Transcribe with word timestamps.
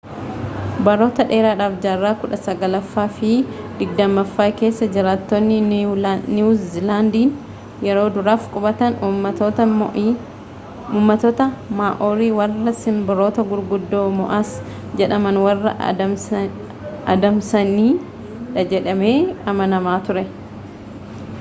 baroota 0.85 1.23
dheeraadhaaf 1.31 1.73
jaarraa 1.81 2.11
kudha 2.21 2.37
saglaffaa 2.45 3.03
fi 3.17 3.33
digdammaffaa 3.81 4.47
keessa 4.61 4.87
jiraattonni 4.95 5.57
niiwu 5.67 6.55
ziilaandiin 6.71 7.35
yeroo 7.89 8.07
duraaf 8.15 8.47
qubatan 8.55 8.97
ummattoota 9.09 11.45
maa'oorii 11.83 12.31
warra 12.41 12.75
sinbirroota 12.81 13.47
gurguddoo 13.53 14.03
moo'as 14.17 14.57
jedhaman 15.03 15.39
warra 15.45 15.75
adamsanidhajedhamee 17.17 19.15
amanama 19.55 19.97
ture 20.09 20.27